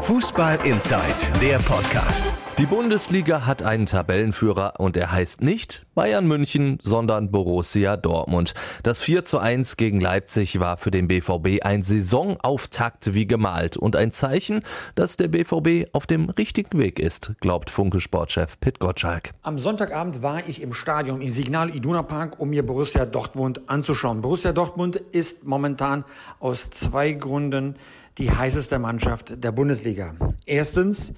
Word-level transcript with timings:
Fußball 0.00 0.58
Inside, 0.64 1.04
der 1.42 1.58
Podcast. 1.58 2.32
Die 2.58 2.64
Bundesliga 2.64 3.46
hat 3.46 3.62
einen 3.62 3.84
Tabellenführer 3.84 4.74
und 4.78 4.96
er 4.96 5.12
heißt 5.12 5.42
nicht 5.42 5.84
Bayern 5.94 6.26
München, 6.26 6.78
sondern 6.80 7.30
Borussia 7.30 7.98
Dortmund. 7.98 8.54
Das 8.82 9.02
4 9.02 9.24
zu 9.24 9.38
1 9.38 9.76
gegen 9.76 10.00
Leipzig 10.00 10.58
war 10.58 10.78
für 10.78 10.90
den 10.90 11.06
BVB 11.06 11.64
ein 11.64 11.82
Saisonauftakt 11.82 13.12
wie 13.12 13.26
gemalt 13.26 13.76
und 13.76 13.94
ein 13.94 14.10
Zeichen, 14.10 14.62
dass 14.94 15.18
der 15.18 15.28
BVB 15.28 15.90
auf 15.92 16.06
dem 16.06 16.30
richtigen 16.30 16.78
Weg 16.78 16.98
ist, 16.98 17.34
glaubt 17.40 17.68
Funke-Sportchef 17.68 18.58
Pit 18.58 18.80
Gottschalk. 18.80 19.32
Am 19.42 19.58
Sonntagabend 19.58 20.22
war 20.22 20.48
ich 20.48 20.62
im 20.62 20.72
Stadion 20.72 21.20
im 21.20 21.30
Signal 21.30 21.74
Iduna 21.74 22.02
Park, 22.02 22.40
um 22.40 22.50
mir 22.50 22.64
Borussia 22.64 23.04
Dortmund 23.04 23.68
anzuschauen. 23.68 24.22
Borussia 24.22 24.52
Dortmund 24.52 24.96
ist 24.96 25.44
momentan 25.44 26.04
aus 26.40 26.70
zwei 26.70 27.12
Gründen 27.12 27.76
die 28.20 28.30
heißeste 28.30 28.78
Mannschaft 28.78 29.42
der 29.42 29.50
Bundesliga. 29.50 30.14
Erstens 30.44 31.14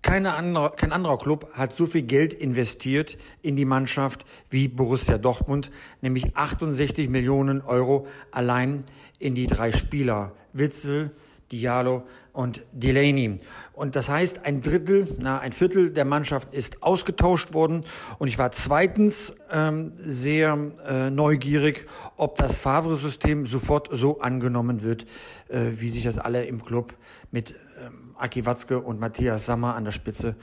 keine 0.00 0.32
andere, 0.32 0.72
kein 0.74 0.90
anderer 0.90 1.18
Club 1.18 1.48
hat 1.52 1.74
so 1.74 1.86
viel 1.86 2.02
Geld 2.02 2.34
investiert 2.34 3.18
in 3.42 3.54
die 3.54 3.66
Mannschaft 3.66 4.24
wie 4.50 4.66
Borussia 4.66 5.18
Dortmund, 5.18 5.70
nämlich 6.00 6.34
68 6.34 7.08
Millionen 7.08 7.60
Euro 7.60 8.06
allein 8.32 8.82
in 9.20 9.34
die 9.36 9.46
drei 9.46 9.72
Spieler. 9.72 10.32
Witzel, 10.54 11.12
Diallo 11.52 12.02
und 12.32 12.62
Delaney. 12.72 13.36
Und 13.74 13.94
das 13.94 14.08
heißt, 14.08 14.44
ein 14.44 14.62
Drittel, 14.62 15.06
na, 15.20 15.38
ein 15.38 15.52
Viertel 15.52 15.90
der 15.90 16.04
Mannschaft 16.04 16.52
ist 16.54 16.82
ausgetauscht 16.82 17.52
worden. 17.52 17.82
Und 18.18 18.28
ich 18.28 18.38
war 18.38 18.50
zweitens 18.52 19.36
ähm, 19.50 19.92
sehr 19.98 20.58
äh, 20.88 21.10
neugierig, 21.10 21.86
ob 22.16 22.36
das 22.36 22.58
Favre-System 22.58 23.46
sofort 23.46 23.88
so 23.92 24.20
angenommen 24.20 24.82
wird, 24.82 25.06
äh, 25.48 25.72
wie 25.76 25.90
sich 25.90 26.04
das 26.04 26.18
alle 26.18 26.44
im 26.46 26.64
Club 26.64 26.94
mit 27.30 27.54
ähm, 27.84 28.14
Aki 28.16 28.46
Watzke 28.46 28.80
und 28.80 28.98
Matthias 28.98 29.46
Sammer 29.46 29.74
an 29.74 29.84
der 29.84 29.92
Spitze 29.92 30.36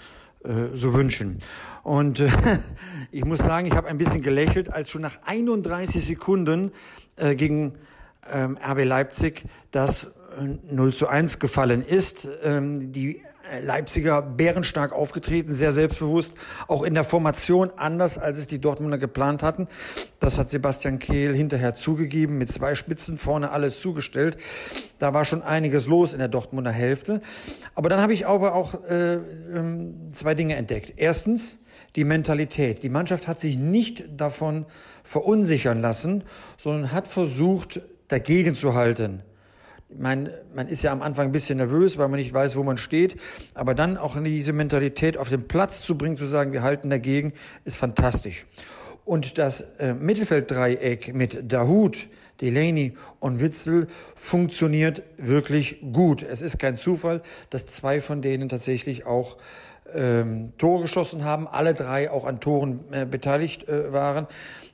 äh, 0.44 0.76
so 0.76 0.94
wünschen. 0.94 1.39
Und 1.83 2.20
äh, 2.20 2.30
ich 3.11 3.26
muss 3.26 3.39
sagen, 3.39 3.66
ich 3.66 3.73
habe 3.73 3.88
ein 3.88 3.98
bisschen 3.98 4.22
gelächelt, 4.22 4.72
als 4.72 4.89
schon 4.89 5.02
nach 5.02 5.17
31 5.26 6.05
Sekunden 6.05 6.72
äh, 7.16 7.36
gegen 7.36 7.73
ähm, 8.31 8.58
RB 8.58 8.86
Leipzig 8.86 9.44
das 9.72 10.11
0 10.40 10.94
zu 10.94 11.08
1 11.08 11.40
gefallen 11.40 11.84
ist. 11.84 12.28
Ähm, 12.44 12.92
die 12.92 13.22
Leipziger 13.62 14.22
bärenstark 14.22 14.94
aufgetreten, 14.94 15.54
sehr 15.54 15.72
selbstbewusst, 15.72 16.36
auch 16.68 16.84
in 16.84 16.94
der 16.94 17.04
Formation 17.04 17.72
anders, 17.76 18.18
als 18.18 18.38
es 18.38 18.48
die 18.48 18.60
Dortmunder 18.60 18.98
geplant 18.98 19.44
hatten. 19.44 19.67
Das 20.20 20.38
hat 20.38 20.50
Sebastian 20.50 21.00
Kehl 21.00 21.34
hinterher 21.34 21.73
zugegeben, 21.73 22.38
mit 22.38 22.52
zwei 22.52 22.76
Spitzen 22.76 23.17
vorne 23.17 23.52
alles 23.52 23.80
zugestellt. 23.80 24.38
Da 25.00 25.14
war 25.14 25.26
schon 25.26 25.42
einiges 25.42 25.88
los 25.88 26.14
in 26.14 26.20
der 26.20 26.28
Dortmunder 26.28 26.72
Hälfte. 26.72 27.22
Aber 27.76 27.90
dann 27.90 28.02
habe 28.02 28.14
ich 28.14 28.28
aber 28.28 28.54
auch 28.54 28.84
äh, 28.86 29.16
ähm, 29.16 30.12
zwei 30.14 30.36
Dinge 30.36 30.56
entdeckt. 30.56 30.94
Erstens, 30.98 31.60
die 31.95 32.04
Mentalität. 32.04 32.84
Die 32.84 32.90
Mannschaft 32.90 33.28
hat 33.28 33.40
sich 33.40 33.58
nicht 33.58 34.06
davon 34.16 34.66
verunsichern 35.04 35.82
lassen, 35.82 36.23
sondern 36.58 36.92
hat 36.92 37.08
versucht, 37.08 37.82
dagegen 38.08 38.56
zu 38.56 38.76
halten. 38.76 39.23
Man, 39.98 40.30
man 40.54 40.68
ist 40.68 40.84
ja 40.84 40.92
am 40.92 41.02
Anfang 41.02 41.28
ein 41.28 41.32
bisschen 41.32 41.58
nervös, 41.58 41.98
weil 41.98 42.08
man 42.09 42.20
nicht 42.20 42.34
weiß, 42.34 42.56
wo 42.56 42.64
man 42.64 42.78
steht. 42.78 43.18
Aber 43.56 43.73
dann 43.73 43.98
auch 43.98 44.18
diese 44.23 44.54
Mentalität 44.54 45.18
auf 45.18 45.30
den 45.30 45.48
Platz 45.48 45.82
zu 45.82 45.98
bringen, 45.98 46.16
zu 46.16 46.28
sagen, 46.28 46.54
wir 46.54 46.62
halten 46.62 46.90
dagegen, 46.90 47.34
ist 47.66 47.78
fantastisch. 47.78 48.45
Und 49.06 49.40
das 49.40 49.62
äh, 49.80 49.95
Mittelfelddreieck 49.95 51.16
mit 51.16 51.52
Dahut, 51.52 52.08
Delaney 52.42 52.94
und 53.20 53.40
Witzel 53.40 53.88
funktioniert 54.16 55.02
wirklich 55.17 55.82
gut. 55.92 56.23
Es 56.23 56.42
ist 56.44 56.60
kein 56.60 56.78
Zufall, 56.78 57.22
dass 57.50 57.66
zwei 57.66 58.02
von 58.02 58.22
denen 58.22 58.50
tatsächlich 58.50 59.06
auch 59.06 59.38
ähm, 59.95 60.54
Tore 60.58 60.84
geschossen 60.84 61.23
haben, 61.23 61.48
alle 61.48 61.73
drei 61.73 62.09
auch 62.12 62.26
an 62.26 62.40
Toren 62.40 62.80
äh, 62.92 63.06
beteiligt 63.06 63.68
äh, 63.68 63.92
waren. 63.92 64.28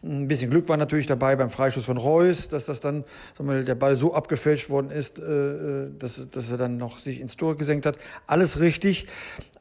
Ein 0.04 0.28
bisschen 0.28 0.52
Glück 0.52 0.70
war 0.70 0.78
natürlich 0.78 1.08
dabei 1.08 1.36
beim 1.36 1.50
Freischuss 1.50 1.86
von 1.86 1.98
Reus, 1.98 2.48
dass 2.48 2.66
das 2.66 2.80
dann 2.80 3.03
sagen 3.38 3.50
wir, 3.50 3.64
der 3.64 3.75
Ball 3.75 3.96
so 3.96 4.14
abgefälscht 4.14 4.70
worden 4.70 4.92
ist, 4.92 5.20
äh, 5.20 5.24
äh 5.24 5.92
dass, 5.98 6.30
dass 6.30 6.52
er 6.52 6.58
dann 6.58 6.78
noch 6.78 7.00
sich 7.00 7.20
ins 7.20 7.38
Tor 7.38 7.58
gesenkt 7.58 7.86
hat. 7.86 7.98
Alles 8.28 8.59
richtig. 8.59 9.08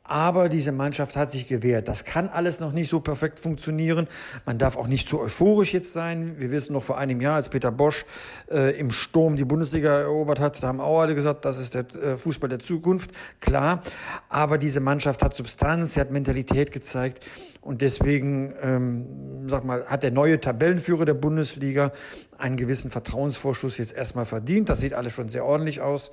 Aber 0.06 0.50
diese 0.50 0.70
Mannschaft 0.70 1.16
hat 1.16 1.32
sich 1.32 1.48
gewehrt. 1.48 1.88
Das 1.88 2.04
kann 2.04 2.28
alles 2.28 2.60
noch 2.60 2.72
nicht 2.72 2.90
so 2.90 3.00
perfekt 3.00 3.40
funktionieren. 3.40 4.06
Man 4.44 4.58
darf 4.58 4.76
auch 4.76 4.86
nicht 4.86 5.08
zu 5.08 5.18
euphorisch 5.18 5.72
jetzt 5.72 5.94
sein. 5.94 6.34
Wir 6.38 6.50
wissen 6.50 6.74
noch 6.74 6.82
vor 6.82 6.98
einem 6.98 7.22
Jahr, 7.22 7.36
als 7.36 7.48
Peter 7.48 7.72
Bosch 7.72 8.04
äh, 8.50 8.78
im 8.78 8.90
Sturm 8.90 9.36
die 9.36 9.46
Bundesliga 9.46 10.00
erobert 10.00 10.40
hat, 10.40 10.62
da 10.62 10.68
haben 10.68 10.80
auch 10.80 11.00
alle 11.00 11.14
gesagt, 11.14 11.46
das 11.46 11.56
ist 11.56 11.72
der 11.72 11.86
äh, 11.94 12.16
Fußball 12.18 12.50
der 12.50 12.58
Zukunft. 12.58 13.12
Klar. 13.40 13.82
Aber 14.28 14.58
diese 14.58 14.80
Mannschaft 14.80 15.22
hat 15.22 15.34
Substanz, 15.34 15.94
sie 15.94 16.00
hat 16.00 16.10
Mentalität 16.10 16.70
gezeigt. 16.70 17.24
Und 17.62 17.80
deswegen, 17.80 18.52
ähm, 18.60 19.48
sag 19.48 19.64
mal, 19.64 19.86
hat 19.86 20.02
der 20.02 20.10
neue 20.10 20.38
Tabellenführer 20.38 21.06
der 21.06 21.14
Bundesliga 21.14 21.92
einen 22.36 22.58
gewissen 22.58 22.90
Vertrauensvorschuss 22.90 23.78
jetzt 23.78 23.94
erstmal 23.94 24.26
verdient. 24.26 24.68
Das 24.68 24.80
sieht 24.80 24.92
alles 24.92 25.14
schon 25.14 25.30
sehr 25.30 25.46
ordentlich 25.46 25.80
aus. 25.80 26.10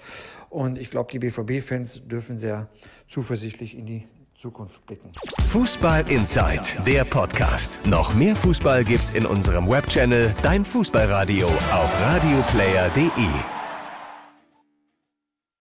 Und 0.51 0.77
ich 0.77 0.89
glaube, 0.89 1.09
die 1.11 1.19
BVB-Fans 1.19 2.01
dürfen 2.05 2.37
sehr 2.37 2.67
zuversichtlich 3.07 3.77
in 3.77 3.85
die 3.85 4.03
Zukunft 4.37 4.85
blicken. 4.85 5.11
Fußball 5.47 6.11
Inside, 6.11 6.83
der 6.85 7.05
Podcast. 7.05 7.87
Noch 7.87 8.13
mehr 8.13 8.35
Fußball 8.35 8.83
gibt's 8.83 9.11
in 9.11 9.25
unserem 9.25 9.69
Webchannel 9.69 10.35
Dein 10.43 10.65
Fußballradio 10.65 11.47
auf 11.47 12.01
radioplayer.de. 12.01 13.60